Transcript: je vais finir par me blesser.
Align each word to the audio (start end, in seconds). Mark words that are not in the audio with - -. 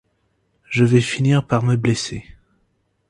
je 0.67 0.83
vais 0.83 0.99
finir 0.99 1.45
par 1.45 1.61
me 1.63 1.75
blesser. 1.75 2.25